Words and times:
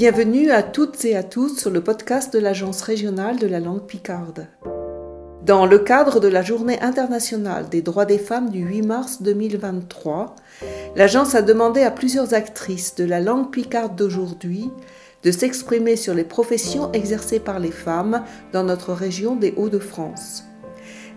Bienvenue 0.00 0.50
à 0.50 0.62
toutes 0.62 1.04
et 1.04 1.14
à 1.14 1.22
tous 1.22 1.58
sur 1.58 1.68
le 1.68 1.82
podcast 1.82 2.32
de 2.32 2.38
l'Agence 2.38 2.80
régionale 2.80 3.38
de 3.38 3.46
la 3.46 3.60
langue 3.60 3.84
picarde. 3.84 4.46
Dans 5.44 5.66
le 5.66 5.78
cadre 5.78 6.20
de 6.20 6.28
la 6.28 6.40
Journée 6.40 6.80
internationale 6.80 7.68
des 7.68 7.82
droits 7.82 8.06
des 8.06 8.16
femmes 8.16 8.48
du 8.48 8.60
8 8.60 8.80
mars 8.80 9.20
2023, 9.20 10.36
l'agence 10.96 11.34
a 11.34 11.42
demandé 11.42 11.82
à 11.82 11.90
plusieurs 11.90 12.32
actrices 12.32 12.94
de 12.94 13.04
la 13.04 13.20
langue 13.20 13.50
picarde 13.50 13.94
d'aujourd'hui 13.94 14.70
de 15.22 15.30
s'exprimer 15.30 15.96
sur 15.96 16.14
les 16.14 16.24
professions 16.24 16.90
exercées 16.92 17.38
par 17.38 17.58
les 17.58 17.70
femmes 17.70 18.24
dans 18.54 18.64
notre 18.64 18.94
région 18.94 19.36
des 19.36 19.52
Hauts-de-France. 19.58 20.44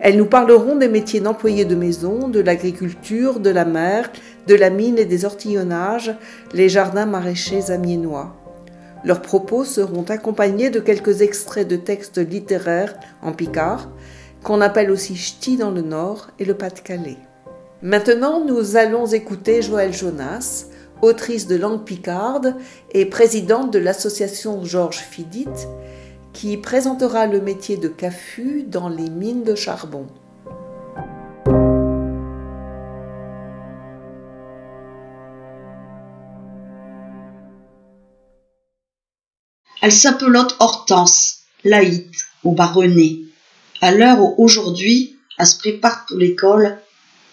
Elles 0.01 0.17
nous 0.17 0.25
parleront 0.25 0.75
des 0.75 0.89
métiers 0.89 1.21
d'employés 1.21 1.63
de 1.63 1.75
maison, 1.75 2.27
de 2.27 2.41
l'agriculture, 2.41 3.39
de 3.39 3.49
la 3.49 3.63
mer, 3.63 4.11
de 4.47 4.55
la 4.55 4.69
mine 4.69 4.97
et 4.97 5.05
des 5.05 5.23
ortillonnages, 5.23 6.13
les 6.53 6.67
jardins 6.67 7.05
maraîchers 7.05 7.71
amiénois. 7.71 8.42
Leurs 9.05 9.21
propos 9.21 9.65
seront 9.65 10.03
accompagnés 10.03 10.69
de 10.69 10.79
quelques 10.79 11.21
extraits 11.21 11.67
de 11.67 11.75
textes 11.75 12.17
littéraires 12.17 12.95
en 13.21 13.33
picard, 13.33 13.89
qu'on 14.43 14.61
appelle 14.61 14.91
aussi 14.91 15.15
ch'ti 15.15 15.57
dans 15.57 15.71
le 15.71 15.81
Nord 15.81 16.27
et 16.39 16.45
le 16.45 16.53
Pas-de-Calais. 16.53 17.17
Maintenant, 17.81 18.45
nous 18.45 18.77
allons 18.77 19.05
écouter 19.07 19.61
Joëlle 19.61 19.93
Jonas, 19.93 20.67
autrice 21.01 21.47
de 21.47 21.57
langue 21.57 21.83
picarde 21.83 22.55
et 22.93 23.05
présidente 23.05 23.73
de 23.73 23.79
l'association 23.79 24.63
Georges 24.63 24.99
Fidit, 24.99 25.47
qui 26.31 26.55
présentera 26.57 27.27
le 27.27 27.41
métier 27.41 27.75
de 27.75 27.89
CAFU 27.89 28.63
dans 28.63 28.87
les 28.87 29.09
mines 29.09 29.43
de 29.43 29.55
charbon. 29.55 30.07
Elle 39.83 39.91
s'appelote 39.91 40.55
Hortense, 40.59 41.39
Laït 41.65 42.09
ou 42.45 42.53
Baronnet. 42.53 43.17
À 43.81 43.91
l'heure 43.91 44.21
où 44.21 44.33
aujourd'hui, 44.37 45.17
elle 45.37 45.45
se 45.45 45.57
prépare 45.57 46.05
pour 46.05 46.17
l'école, 46.17 46.77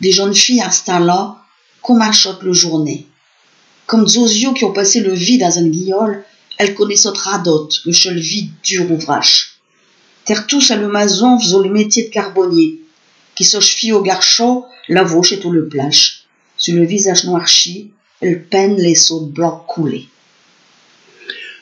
des 0.01 0.11
jeunes 0.11 0.35
filles 0.35 0.61
installant 0.61 1.39
comme 1.81 2.03
un 2.03 2.11
le 2.43 2.53
journée. 2.53 3.07
Comme 3.87 4.09
Zozio 4.09 4.53
qui 4.53 4.65
ont 4.65 4.73
passé 4.73 4.99
le 4.99 5.13
vide 5.13 5.43
dans 5.43 5.59
un 5.61 5.69
guillol, 5.69 6.25
elle 6.59 6.75
connaît 6.75 7.07
autre 7.07 7.29
radote, 7.29 7.83
le 7.85 8.21
vide 8.21 8.51
dur 8.65 8.91
ouvrage. 8.91 9.61
Terre 10.25 10.49
tous 10.49 10.73
à 10.73 10.77
le 10.77 10.89
maison 10.89 11.39
faisant 11.39 11.61
le 11.61 11.71
métier 11.71 12.09
de 12.09 12.13
carbonnier, 12.13 12.81
qui 13.37 13.45
se 13.45 13.93
au 13.93 14.03
garchon, 14.03 14.65
la 14.89 15.05
vauche 15.05 15.31
et 15.31 15.39
tout 15.39 15.53
le 15.53 15.69
plage. 15.69 16.25
Sur 16.57 16.75
le 16.75 16.85
visage 16.85 17.27
noirchi, 17.27 17.93
elle 18.21 18.45
peine 18.45 18.77
les 18.77 18.97
sauts 18.97 19.27
blancs 19.27 19.65
coulés. 19.69 20.09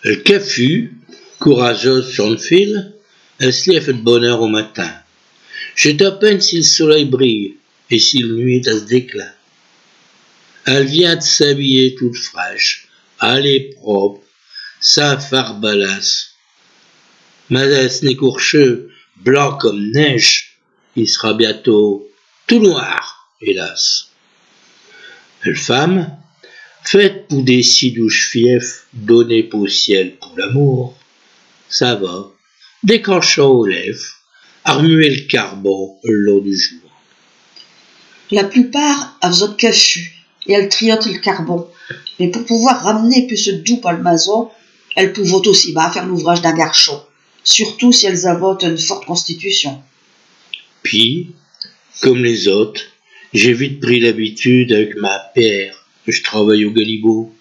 Le 0.09 0.17
CAFU, 0.17 0.95
courageuse 1.39 2.11
sur 2.11 2.31
le 2.31 2.39
fil, 2.39 2.95
elle 3.41 3.53
se 3.53 3.71
lève 3.71 3.89
de 3.89 3.93
bonheur 3.93 4.41
au 4.41 4.49
matin. 4.49 4.91
Je 5.75 5.91
à 6.03 6.13
peine 6.13 6.41
si 6.41 6.57
le 6.57 6.63
soleil 6.63 7.05
brille 7.05 7.57
et 7.91 7.99
si 7.99 8.21
la 8.21 8.29
nuit 8.29 8.63
ce 8.63 8.87
déclin. 8.87 9.31
Elle 10.65 10.87
vient 10.87 11.17
de 11.17 11.21
s'habiller 11.21 11.95
toute 11.95 12.17
fraîche, 12.17 12.89
elle 13.21 13.47
est 13.47 13.75
propre, 13.77 14.23
sa 14.81 15.19
farbalasse. 15.19 16.37
Elle 17.51 17.91
n'est 18.01 18.17
blanc 19.17 19.59
comme 19.59 19.91
neige, 19.91 20.57
il 20.97 21.07
sera 21.07 21.35
bientôt 21.35 22.11
tout 22.47 22.61
noir, 22.61 23.29
hélas. 23.43 24.09
Elle 25.45 25.55
femme, 25.55 26.17
Faites 26.91 27.29
pour 27.29 27.43
des 27.43 27.63
si 27.63 27.93
douches 27.93 28.31
fiefs, 28.31 28.87
donnez 28.95 29.43
pour 29.43 29.69
ciel 29.69 30.17
pour 30.17 30.33
l'amour. 30.39 30.97
Ça 31.69 31.97
va, 31.97 32.31
déclenchant 32.83 33.51
aux 33.51 33.67
lèvres, 33.67 34.07
armuez 34.65 35.11
le 35.11 35.27
carbone 35.29 35.97
l'eau 36.03 36.41
du 36.41 36.57
jour. 36.57 36.91
La 38.31 38.45
plupart 38.45 39.19
a 39.21 39.29
besoin 39.29 39.49
de 39.49 39.57
cafu 39.57 40.15
et 40.47 40.55
elles 40.55 40.71
triotent 40.71 41.05
le 41.05 41.19
carbone. 41.19 41.67
Mais 42.19 42.29
pour 42.29 42.47
pouvoir 42.47 42.83
ramener 42.83 43.27
plus 43.27 43.37
ce 43.37 43.51
doux 43.51 43.83
palmazo, 43.83 44.51
elles 44.97 45.13
peuvent 45.13 45.35
aussi 45.35 45.75
bas 45.75 45.91
faire 45.91 46.07
l'ouvrage 46.07 46.41
d'un 46.41 46.57
garçon, 46.57 47.03
surtout 47.45 47.93
si 47.93 48.07
elles 48.07 48.27
avaient 48.27 48.65
une 48.67 48.79
forte 48.79 49.05
constitution. 49.05 49.83
Puis, 50.83 51.35
comme 52.01 52.25
les 52.25 52.49
autres, 52.49 52.81
j'ai 53.35 53.53
vite 53.53 53.79
pris 53.79 54.01
l'habitude 54.01 54.73
avec 54.73 54.97
ma 54.97 55.19
je 56.13 56.23
travaille 56.23 56.65
au 56.65 56.71
Galibot. 56.71 57.33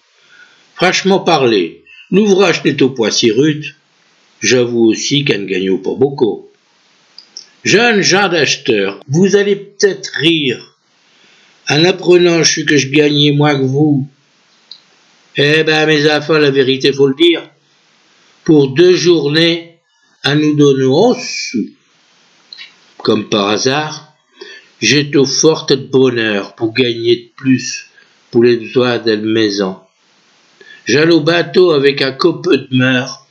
Franchement 0.74 1.20
parler, 1.20 1.84
l'ouvrage 2.10 2.64
n'est 2.64 2.82
au 2.82 2.90
point 2.90 3.10
si 3.10 3.30
rude. 3.30 3.74
J'avoue 4.40 4.86
aussi 4.86 5.24
qu'elle 5.24 5.42
ne 5.42 5.46
gagne 5.46 5.78
pas 5.78 5.94
beaucoup. 5.94 6.48
Jeune 7.64 8.02
gens 8.02 8.28
d'acheteurs, 8.28 9.00
vous 9.08 9.34
allez 9.34 9.56
peut-être 9.56 10.12
rire 10.16 10.78
en 11.68 11.84
apprenant 11.84 12.40
que 12.40 12.76
je 12.76 12.88
gagnais 12.88 13.32
moins 13.32 13.58
que 13.58 13.64
vous. 13.64 14.08
Eh 15.36 15.64
ben, 15.64 15.86
mes 15.86 16.10
enfants, 16.10 16.38
la 16.38 16.50
vérité, 16.50 16.92
faut 16.92 17.08
le 17.08 17.14
dire. 17.14 17.48
Pour 18.44 18.68
deux 18.68 18.96
journées, 18.96 19.78
à 20.22 20.34
nous 20.34 20.54
donner 20.54 20.84
11 20.84 21.16
sous. 21.18 21.70
Comme 22.98 23.28
par 23.28 23.48
hasard, 23.48 24.14
j'ai 24.80 25.10
au 25.16 25.24
fort 25.24 25.66
de 25.66 25.76
bonheur 25.76 26.54
pour 26.54 26.72
gagner 26.72 27.16
de 27.16 27.28
plus 27.36 27.87
pour 28.30 28.44
les 28.44 28.56
doigts 28.72 28.98
de 28.98 29.16
maison. 29.16 29.76
J'allais 30.86 31.12
au 31.12 31.20
bateau 31.20 31.72
avec 31.72 32.02
un 32.02 32.12
copeau 32.12 32.56
de 32.56 32.68
mer. 32.70 33.26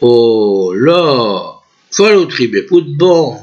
Oh 0.00 0.72
là, 0.74 1.60
faut 1.90 2.26
triber 2.26 2.62
pour 2.62 2.82
de 2.82 2.96
bon. 2.96 3.36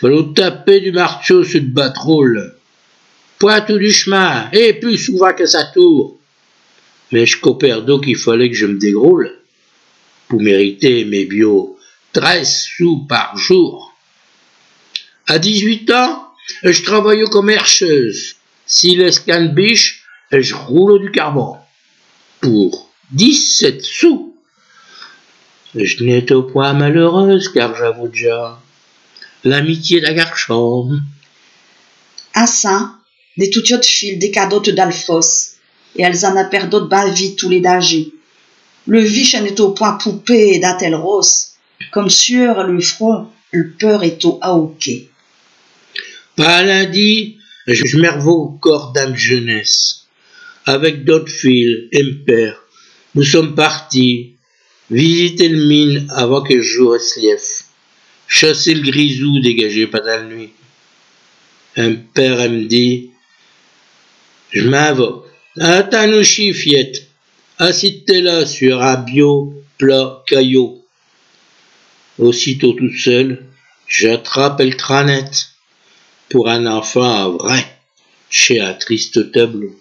Faut 0.00 0.22
taper 0.22 0.80
du 0.80 0.92
marteau 0.92 1.44
sur 1.44 1.60
le 1.60 1.66
batrôle. 1.66 2.54
Pointe 3.38 3.72
du 3.72 3.92
chemin, 3.92 4.50
et 4.52 4.74
plus 4.74 4.96
souvent 4.96 5.32
que 5.34 5.46
sa 5.46 5.64
tour. 5.64 6.18
Mais 7.12 7.26
je 7.26 7.38
coopère 7.38 7.82
donc 7.82 8.04
qu'il 8.04 8.16
fallait 8.16 8.50
que 8.50 8.56
je 8.56 8.66
me 8.66 8.78
dégroule 8.78 9.30
pour 10.28 10.40
mériter 10.40 11.04
mes 11.04 11.24
bio 11.24 11.78
13 12.12 12.66
sous 12.76 13.06
par 13.06 13.36
jour. 13.36 13.94
À 15.26 15.38
18 15.38 15.90
ans, 15.90 16.28
je 16.62 16.82
travaille 16.82 17.22
aux 17.22 17.28
commerceuse. 17.28 18.35
Si 18.66 18.96
biche, 19.54 20.04
je 20.32 20.54
roule 20.54 21.00
du 21.00 21.10
carbone. 21.12 21.58
Pour 22.40 22.90
17 23.12 23.82
sous. 23.82 24.34
Je 25.74 26.04
n'étais 26.04 26.34
au 26.34 26.42
point 26.42 26.72
malheureuse, 26.72 27.48
car 27.48 27.76
j'avoue 27.76 28.08
déjà 28.08 28.60
l'amitié 29.44 30.00
d'Agarchon. 30.00 31.00
À 32.34 32.46
ça, 32.46 32.92
des 33.36 33.50
de 33.78 33.84
fil, 33.84 34.18
des 34.18 34.30
cadotes 34.30 34.70
d'Alphos, 34.70 35.56
et 35.94 36.02
elles 36.02 36.26
en 36.26 36.36
a 36.36 36.44
perdu 36.44 36.76
de 36.76 37.14
vie 37.14 37.36
tous 37.36 37.48
les 37.48 37.60
dangers. 37.60 38.12
Le 38.86 39.00
viche 39.00 39.34
en 39.34 39.44
est 39.44 39.60
au 39.60 39.70
point 39.70 39.92
poupée 39.92 40.58
d'Atel 40.58 40.94
rose, 40.94 41.52
comme 41.92 42.10
sueur 42.10 42.64
le 42.64 42.80
front, 42.80 43.28
le 43.52 43.70
peur 43.70 44.02
est 44.02 44.24
au. 44.24 45.08
Pas 46.36 46.62
lundi, 46.62 47.35
je 47.74 47.98
m'ervais 47.98 48.30
au 48.30 48.48
corps 48.48 48.92
d'âme 48.92 49.16
jeunesse. 49.16 50.06
Avec 50.64 51.04
d'autres 51.04 51.30
fils, 51.30 51.88
père, 52.26 52.62
nous 53.14 53.24
sommes 53.24 53.54
partis 53.54 54.36
visiter 54.90 55.48
le 55.48 55.66
mine 55.66 56.06
avant 56.10 56.42
que 56.42 56.54
le 56.54 56.62
jour 56.62 56.98
se 57.00 57.20
chasser 58.28 58.74
le 58.74 58.82
grisou 58.82 59.40
dégagé 59.40 59.86
pas 59.86 60.00
la 60.00 60.22
nuit. 60.22 60.50
Un 61.76 61.94
père 61.94 62.48
me 62.50 62.64
dit, 62.64 63.10
je 64.50 64.68
m'en 64.68 64.94
vais. 64.94 65.62
Attends 65.62 66.08
nous 66.08 66.24
chifiette. 66.24 67.08
Assis-toi 67.58 68.20
là 68.20 68.46
sur 68.46 68.82
un 68.82 68.96
bio 68.96 69.54
plat 69.78 70.22
caillot. 70.26 70.84
Aussitôt 72.18 72.72
tout 72.72 72.94
seul, 72.96 73.44
j'attrape 73.86 74.60
le 74.60 74.76
tranette 74.76 75.48
pour 76.30 76.48
un 76.48 76.66
enfant 76.66 77.36
vrai, 77.36 77.64
chez 78.30 78.60
un 78.60 78.74
triste 78.74 79.32
tableau. 79.32 79.74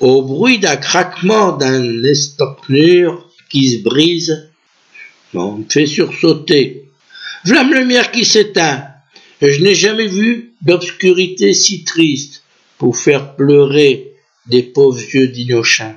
Au 0.00 0.22
bruit 0.22 0.58
d'un 0.58 0.76
craquement 0.76 1.52
d'un 1.52 2.02
estocnure 2.04 3.30
qui 3.50 3.70
se 3.70 3.82
brise, 3.82 4.50
on 5.34 5.52
me 5.52 5.64
fait 5.68 5.86
sursauter. 5.86 6.88
V'là 7.44 7.62
lumière 7.62 8.10
qui 8.10 8.24
s'éteint. 8.24 8.84
Je 9.40 9.62
n'ai 9.62 9.74
jamais 9.74 10.06
vu 10.06 10.54
d'obscurité 10.62 11.52
si 11.52 11.84
triste 11.84 12.42
pour 12.78 12.96
faire 12.96 13.34
pleurer 13.36 14.14
des 14.46 14.62
pauvres 14.62 15.00
yeux 15.00 15.28
d'Inochin. 15.28 15.94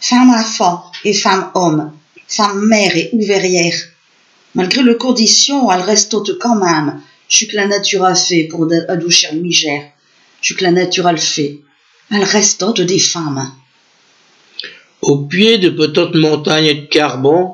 Femme 0.00 0.30
enfant 0.30 0.90
et 1.04 1.14
femme 1.14 1.50
homme, 1.54 1.92
femme 2.26 2.66
mère 2.66 2.96
et 2.96 3.10
ouvrière, 3.12 3.74
malgré 4.54 4.82
le 4.82 4.94
conditions, 4.94 5.70
elle 5.70 5.80
reste 5.80 6.14
haute 6.14 6.38
quand 6.38 6.56
même, 6.56 7.00
je 7.28 7.44
que 7.44 7.56
la 7.56 7.66
nature 7.66 8.04
a 8.04 8.14
fait 8.14 8.44
pour 8.44 8.68
adoucir 8.88 9.34
le 9.34 9.40
misère. 9.40 9.84
Je 10.40 10.54
que 10.54 10.64
la 10.64 10.70
nature 10.70 11.06
a 11.06 11.12
le 11.12 11.18
fait. 11.18 11.60
Elle 12.10 12.24
reste 12.24 12.64
des 12.80 12.98
femmes. 12.98 13.52
Au 15.02 15.26
pied 15.26 15.58
de 15.58 15.68
petites 15.68 16.14
montagnes 16.14 16.82
de 16.82 16.86
carbone, 16.86 17.52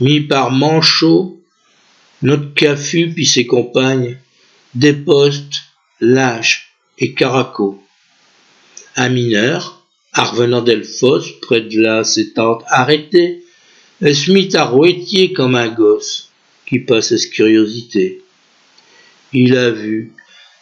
mis 0.00 0.20
par 0.20 0.50
Manchot, 0.50 1.38
notre 2.22 2.54
Cafu 2.54 3.12
puis 3.14 3.26
ses 3.26 3.46
compagnes, 3.46 4.18
des 4.74 4.94
postes, 4.94 5.62
lâches 6.00 6.74
et 6.98 7.12
caraco. 7.12 7.82
Un 8.96 9.10
mineur, 9.10 9.86
revenant 10.14 10.62
d'Elfos, 10.62 11.20
près 11.42 11.60
de 11.60 11.80
là 11.80 12.04
ses 12.04 12.32
tentes 12.32 12.64
arrêtées, 12.68 13.44
se 14.00 14.32
mit 14.32 14.54
à 14.54 14.64
rouetier 14.64 15.32
comme 15.32 15.54
un 15.54 15.68
gosse 15.68 16.30
qui 16.66 16.80
passe 16.80 17.14
sa 17.14 17.28
curiosité. 17.28 18.23
Il 19.36 19.56
a 19.56 19.72
vu, 19.72 20.12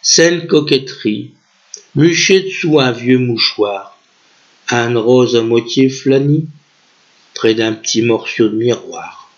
saine 0.00 0.46
coquetterie, 0.46 1.34
muché 1.94 2.40
dessous 2.40 2.80
un 2.80 2.90
vieux 2.90 3.18
mouchoir, 3.18 3.98
un 4.70 4.98
rose 4.98 5.36
à 5.36 5.42
moitié 5.42 5.90
flanie, 5.90 6.48
près 7.34 7.52
d'un 7.52 7.74
petit 7.74 8.00
morceau 8.00 8.48
de 8.48 8.56
miroir. 8.56 9.30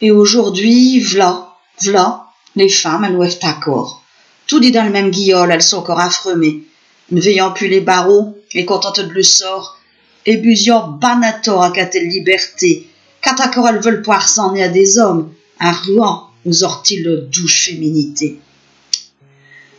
Et 0.00 0.10
aujourd'hui, 0.10 0.98
v'là, 0.98 1.54
v'là, 1.80 2.26
les 2.56 2.68
femmes, 2.68 3.04
elles 3.04 3.14
ouèvent 3.14 3.38
accord. 3.42 4.02
Tout 4.48 4.58
dit 4.58 4.72
dans 4.72 4.84
le 4.84 4.90
même 4.90 5.12
guillol, 5.12 5.52
elles 5.52 5.62
sont 5.62 5.76
encore 5.76 6.00
affremées, 6.00 6.64
ne 7.12 7.20
veillant 7.20 7.52
plus 7.52 7.68
les 7.68 7.80
barreaux, 7.80 8.36
les 8.52 8.64
contentes 8.64 8.98
de 8.98 9.12
le 9.12 9.22
sort, 9.22 9.78
et 10.26 10.38
busiant 10.38 10.88
banator 10.88 11.62
à 11.62 11.70
quelle 11.70 12.08
liberté, 12.08 12.84
encore 13.24 13.68
elles 13.68 13.80
veulent 13.80 14.02
pouvoir 14.02 14.28
s'en 14.28 14.56
à 14.56 14.66
des 14.66 14.98
hommes, 14.98 15.32
un 15.60 15.70
ruant 15.70 16.31
aux 16.46 16.64
orties 16.64 17.02
de 17.02 17.28
douche 17.32 17.66
féminité. 17.70 18.40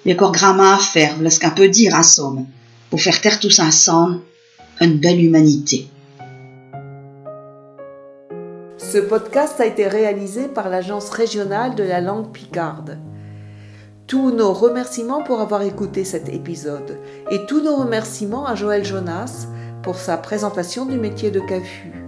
Encore 0.08 0.32
gramma 0.32 0.76
à 0.76 0.80
faire, 0.80 1.16
ce 1.30 1.40
qu'un 1.40 1.50
peut 1.50 1.70
dire, 1.70 1.96
en 1.96 2.04
somme, 2.04 2.46
pour 2.90 3.02
faire 3.02 3.22
taire 3.22 3.40
tous 3.40 3.60
ensemble 3.60 4.20
une 4.82 4.98
belle 5.00 5.24
humanité. 5.24 5.88
Ce 8.78 8.98
podcast 8.98 9.60
a 9.60 9.66
été 9.66 9.88
réalisé 9.88 10.48
par 10.48 10.70
l'Agence 10.70 11.10
régionale 11.10 11.74
de 11.76 11.84
la 11.84 12.02
langue 12.02 12.32
picarde. 12.32 13.00
Tous 14.06 14.32
nos 14.32 14.54
remerciements 14.54 15.24
pour 15.24 15.40
avoir 15.40 15.64
écouté 15.64 16.04
cet 16.04 16.30
épisode 16.30 17.00
et 17.32 17.46
tous 17.48 17.62
nos 17.62 17.78
remerciements 17.78 18.46
à 18.46 18.56
Joël 18.56 18.86
Jonas 18.86 19.48
pour 19.82 19.96
sa 19.96 20.18
présentation 20.18 20.86
du 20.86 20.98
métier 20.98 21.32
de 21.32 21.40
CAFU. 21.40 22.03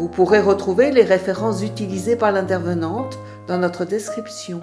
Vous 0.00 0.08
pourrez 0.08 0.40
retrouver 0.40 0.92
les 0.92 1.02
références 1.02 1.62
utilisées 1.62 2.16
par 2.16 2.32
l'intervenante 2.32 3.18
dans 3.46 3.58
notre 3.58 3.84
description. 3.84 4.62